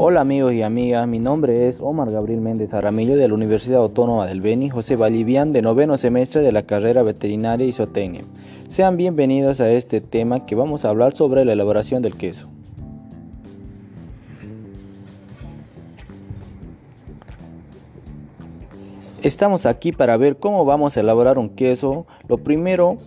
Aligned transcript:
Hola 0.00 0.20
amigos 0.20 0.54
y 0.54 0.62
amigas, 0.62 1.08
mi 1.08 1.18
nombre 1.18 1.68
es 1.68 1.78
Omar 1.80 2.12
Gabriel 2.12 2.40
Méndez 2.40 2.72
Aramillo 2.72 3.16
de 3.16 3.26
la 3.26 3.34
Universidad 3.34 3.80
Autónoma 3.80 4.28
del 4.28 4.40
Beni, 4.40 4.70
José 4.70 4.94
Vallivian 4.94 5.52
de 5.52 5.60
noveno 5.60 5.96
semestre 5.96 6.40
de 6.40 6.52
la 6.52 6.62
carrera 6.62 7.02
veterinaria 7.02 7.66
y 7.66 7.72
zootecnia. 7.72 8.22
Sean 8.68 8.96
bienvenidos 8.96 9.58
a 9.58 9.68
este 9.72 10.00
tema 10.00 10.46
que 10.46 10.54
vamos 10.54 10.84
a 10.84 10.90
hablar 10.90 11.16
sobre 11.16 11.44
la 11.44 11.54
elaboración 11.54 12.00
del 12.00 12.14
queso. 12.14 12.48
Estamos 19.24 19.66
aquí 19.66 19.90
para 19.90 20.16
ver 20.16 20.36
cómo 20.36 20.64
vamos 20.64 20.96
a 20.96 21.00
elaborar 21.00 21.38
un 21.38 21.48
queso. 21.48 22.06
Lo 22.28 22.38
primero 22.38 22.98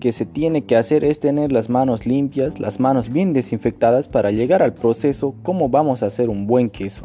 que 0.00 0.12
se 0.12 0.26
tiene 0.26 0.64
que 0.64 0.76
hacer 0.76 1.04
es 1.04 1.20
tener 1.20 1.52
las 1.52 1.68
manos 1.68 2.06
limpias, 2.06 2.58
las 2.60 2.80
manos 2.80 3.10
bien 3.10 3.32
desinfectadas 3.32 4.08
para 4.08 4.30
llegar 4.30 4.62
al 4.62 4.74
proceso 4.74 5.34
cómo 5.42 5.68
vamos 5.68 6.02
a 6.02 6.06
hacer 6.06 6.28
un 6.28 6.46
buen 6.46 6.70
queso 6.70 7.04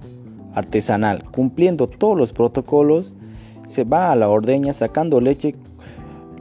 artesanal. 0.54 1.24
Cumpliendo 1.32 1.88
todos 1.88 2.18
los 2.18 2.34
protocolos, 2.34 3.16
se 3.68 3.84
va 3.84 4.12
a 4.12 4.16
la 4.16 4.30
ordeña 4.30 4.74
sacando 4.74 5.22
leche, 5.22 5.56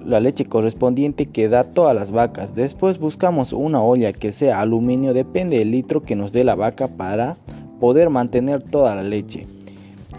la 0.05 0.21
leche 0.21 0.45
correspondiente 0.45 1.27
que 1.27 1.49
da 1.49 1.65
todas 1.65 1.97
las 1.97 2.11
vacas. 2.11 2.55
Después 2.55 2.99
buscamos 2.99 3.53
una 3.53 3.83
olla 3.83 4.13
que 4.13 4.33
sea 4.33 4.61
aluminio, 4.61 5.15
depende 5.15 5.59
del 5.59 5.71
litro 5.71 6.03
que 6.03 6.17
nos 6.17 6.33
dé 6.33 6.45
la 6.45 6.55
vaca 6.55 6.89
para 6.89 7.37
poder 7.81 8.11
mantener 8.11 8.63
toda 8.63 8.95
la 8.95 9.03
leche 9.03 9.47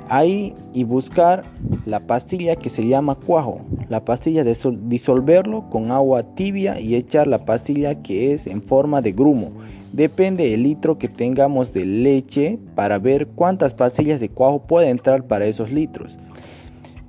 ahí 0.10 0.54
y 0.74 0.84
buscar 0.84 1.44
la 1.86 2.02
pastilla 2.02 2.56
que 2.56 2.70
se 2.70 2.88
llama 2.88 3.16
cuajo. 3.16 3.62
La 3.90 4.06
pastilla 4.06 4.44
de 4.44 4.58
disolverlo 4.84 5.70
con 5.70 5.92
agua 5.92 6.24
tibia 6.36 6.80
y 6.80 6.96
echar 6.96 7.28
la 7.28 7.46
pastilla 7.46 8.02
que 8.02 8.34
es 8.34 8.48
en 8.48 8.62
forma 8.62 9.02
de 9.02 9.12
grumo. 9.12 9.52
Depende 9.92 10.50
del 10.50 10.64
litro 10.64 10.98
que 10.98 11.08
tengamos 11.08 11.74
de 11.74 11.86
leche 11.86 12.58
para 12.76 12.98
ver 12.98 13.28
cuántas 13.28 13.74
pastillas 13.74 14.20
de 14.20 14.30
cuajo 14.30 14.60
puede 14.66 14.90
entrar 14.90 15.28
para 15.28 15.46
esos 15.46 15.72
litros. 15.72 16.18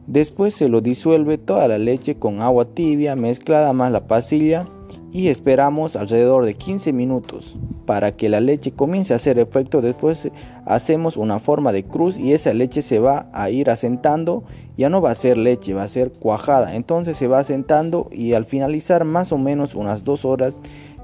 Después 0.06 0.54
se 0.54 0.68
lo 0.68 0.82
disuelve 0.82 1.38
toda 1.38 1.66
la 1.66 1.78
leche 1.78 2.16
con 2.16 2.42
agua 2.42 2.66
tibia 2.66 3.16
mezclada 3.16 3.72
más 3.72 3.90
la 3.90 4.06
pastilla 4.06 4.66
y 5.14 5.28
esperamos 5.28 5.94
alrededor 5.94 6.44
de 6.44 6.54
15 6.54 6.92
minutos 6.92 7.54
para 7.86 8.16
que 8.16 8.28
la 8.28 8.40
leche 8.40 8.72
comience 8.72 9.12
a 9.12 9.16
hacer 9.16 9.38
efecto. 9.38 9.80
Después 9.80 10.28
hacemos 10.66 11.16
una 11.16 11.38
forma 11.38 11.70
de 11.70 11.84
cruz 11.84 12.18
y 12.18 12.32
esa 12.32 12.52
leche 12.52 12.82
se 12.82 12.98
va 12.98 13.28
a 13.32 13.48
ir 13.48 13.70
asentando. 13.70 14.42
Ya 14.76 14.90
no 14.90 15.00
va 15.00 15.12
a 15.12 15.14
ser 15.14 15.38
leche, 15.38 15.72
va 15.72 15.84
a 15.84 15.88
ser 15.88 16.10
cuajada. 16.10 16.74
Entonces 16.74 17.16
se 17.16 17.28
va 17.28 17.38
asentando 17.38 18.08
y 18.10 18.32
al 18.32 18.44
finalizar 18.44 19.04
más 19.04 19.30
o 19.30 19.38
menos 19.38 19.76
unas 19.76 20.02
dos 20.02 20.24
horas 20.24 20.52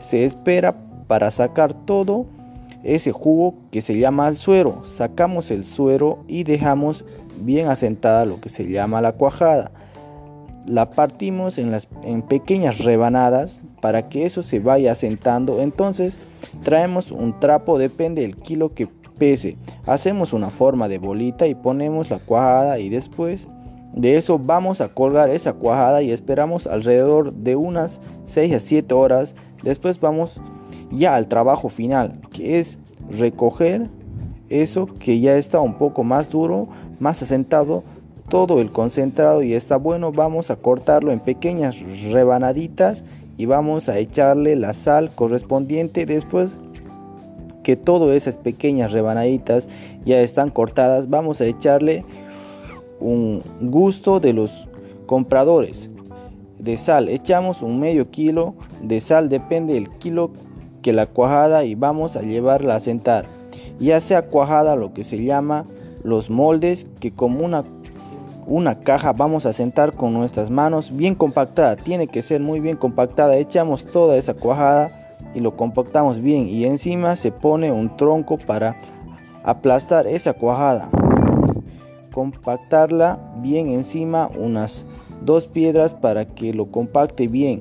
se 0.00 0.24
espera 0.24 0.74
para 1.06 1.30
sacar 1.30 1.72
todo 1.72 2.26
ese 2.82 3.12
jugo 3.12 3.54
que 3.70 3.80
se 3.80 3.96
llama 3.96 4.26
el 4.26 4.36
suero. 4.36 4.82
Sacamos 4.84 5.52
el 5.52 5.64
suero 5.64 6.24
y 6.26 6.42
dejamos 6.42 7.04
bien 7.42 7.68
asentada 7.68 8.24
lo 8.24 8.40
que 8.40 8.48
se 8.48 8.68
llama 8.68 9.02
la 9.02 9.12
cuajada. 9.12 9.70
La 10.66 10.90
partimos 10.90 11.58
en, 11.58 11.70
las, 11.70 11.86
en 12.02 12.22
pequeñas 12.22 12.78
rebanadas 12.78 13.60
para 13.80 14.08
que 14.08 14.26
eso 14.26 14.42
se 14.42 14.58
vaya 14.58 14.92
asentando. 14.92 15.60
Entonces 15.60 16.16
traemos 16.62 17.10
un 17.12 17.38
trapo, 17.40 17.78
depende 17.78 18.22
del 18.22 18.36
kilo 18.36 18.74
que 18.74 18.88
pese. 19.18 19.56
Hacemos 19.86 20.32
una 20.32 20.50
forma 20.50 20.88
de 20.88 20.98
bolita 20.98 21.46
y 21.46 21.54
ponemos 21.54 22.10
la 22.10 22.18
cuajada 22.18 22.78
y 22.78 22.88
después 22.88 23.48
de 23.94 24.16
eso 24.16 24.38
vamos 24.38 24.80
a 24.80 24.88
colgar 24.88 25.30
esa 25.30 25.52
cuajada 25.52 26.02
y 26.02 26.10
esperamos 26.10 26.66
alrededor 26.66 27.32
de 27.32 27.56
unas 27.56 28.00
6 28.24 28.54
a 28.54 28.60
7 28.60 28.94
horas. 28.94 29.34
Después 29.62 30.00
vamos 30.00 30.40
ya 30.90 31.14
al 31.16 31.28
trabajo 31.28 31.68
final, 31.68 32.20
que 32.32 32.58
es 32.58 32.78
recoger 33.10 33.88
eso 34.48 34.88
que 34.98 35.20
ya 35.20 35.36
está 35.36 35.60
un 35.60 35.74
poco 35.74 36.02
más 36.02 36.30
duro, 36.30 36.68
más 36.98 37.22
asentado, 37.22 37.84
todo 38.28 38.60
el 38.60 38.70
concentrado 38.70 39.42
y 39.42 39.54
está 39.54 39.76
bueno. 39.76 40.12
Vamos 40.12 40.50
a 40.50 40.56
cortarlo 40.56 41.12
en 41.12 41.20
pequeñas 41.20 41.76
rebanaditas 42.10 43.04
y 43.40 43.46
vamos 43.46 43.88
a 43.88 43.98
echarle 43.98 44.54
la 44.54 44.74
sal 44.74 45.10
correspondiente. 45.14 46.04
Después 46.04 46.58
que 47.62 47.74
todas 47.74 48.14
esas 48.14 48.36
pequeñas 48.36 48.92
rebanaditas 48.92 49.70
ya 50.04 50.20
están 50.20 50.50
cortadas 50.50 51.08
vamos 51.08 51.40
a 51.40 51.46
echarle 51.46 52.04
un 53.00 53.42
gusto 53.62 54.20
de 54.20 54.34
los 54.34 54.68
compradores 55.06 55.88
de 56.58 56.76
sal. 56.76 57.08
Echamos 57.08 57.62
un 57.62 57.80
medio 57.80 58.10
kilo 58.10 58.54
de 58.82 59.00
sal 59.00 59.30
depende 59.30 59.72
del 59.72 59.88
kilo 59.88 60.32
que 60.82 60.92
la 60.92 61.06
cuajada 61.06 61.64
y 61.64 61.74
vamos 61.74 62.16
a 62.16 62.20
llevarla 62.20 62.74
a 62.74 62.80
sentar. 62.80 63.26
Ya 63.78 64.02
sea 64.02 64.26
cuajada 64.26 64.76
lo 64.76 64.92
que 64.92 65.02
se 65.02 65.24
llama 65.24 65.64
los 66.02 66.28
moldes 66.28 66.86
que 67.00 67.10
como 67.10 67.42
una 67.42 67.64
una 68.50 68.80
caja 68.80 69.14
vamos 69.14 69.46
a 69.46 69.54
sentar 69.54 69.94
con 69.94 70.12
nuestras 70.12 70.50
manos 70.50 70.94
bien 70.94 71.14
compactada 71.14 71.76
tiene 71.76 72.08
que 72.08 72.20
ser 72.20 72.42
muy 72.42 72.60
bien 72.60 72.76
compactada 72.76 73.36
echamos 73.36 73.86
toda 73.86 74.16
esa 74.16 74.34
cuajada 74.34 74.90
y 75.34 75.40
lo 75.40 75.56
compactamos 75.56 76.20
bien 76.20 76.48
y 76.48 76.64
encima 76.64 77.16
se 77.16 77.30
pone 77.32 77.70
un 77.72 77.96
tronco 77.96 78.36
para 78.36 78.76
aplastar 79.44 80.06
esa 80.06 80.32
cuajada. 80.32 80.88
Compactarla 82.12 83.18
bien 83.36 83.68
encima 83.68 84.28
unas 84.38 84.86
dos 85.24 85.46
piedras 85.46 85.94
para 85.94 86.24
que 86.26 86.52
lo 86.52 86.66
compacte 86.66 87.28
bien. 87.28 87.60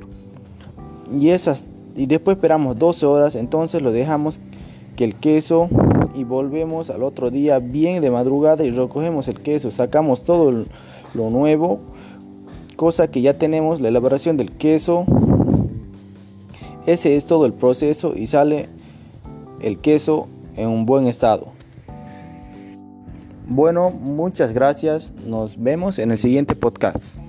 Y 1.15 1.29
esas 1.29 1.67
y 1.95 2.05
después 2.05 2.37
esperamos 2.37 2.77
12 2.77 3.05
horas 3.05 3.35
entonces 3.35 3.81
lo 3.81 3.91
dejamos 3.91 4.39
que 4.95 5.03
el 5.03 5.15
queso 5.15 5.69
y 6.15 6.23
volvemos 6.23 6.89
al 6.89 7.03
otro 7.03 7.29
día 7.31 7.59
bien 7.59 8.01
de 8.01 8.11
madrugada 8.11 8.63
y 8.63 8.71
recogemos 8.71 9.27
el 9.27 9.39
queso, 9.39 9.71
sacamos 9.71 10.23
todo 10.23 10.65
lo 11.13 11.29
nuevo, 11.29 11.79
cosa 12.75 13.09
que 13.09 13.21
ya 13.21 13.37
tenemos 13.37 13.81
la 13.81 13.89
elaboración 13.89 14.37
del 14.37 14.51
queso. 14.51 15.05
Ese 16.85 17.15
es 17.15 17.25
todo 17.25 17.45
el 17.45 17.53
proceso 17.53 18.13
y 18.15 18.27
sale 18.27 18.69
el 19.61 19.79
queso 19.79 20.27
en 20.55 20.69
un 20.69 20.85
buen 20.85 21.07
estado. 21.07 21.47
Bueno, 23.47 23.89
muchas 23.89 24.53
gracias. 24.53 25.13
Nos 25.25 25.61
vemos 25.61 25.99
en 25.99 26.11
el 26.11 26.17
siguiente 26.17 26.55
podcast. 26.55 27.19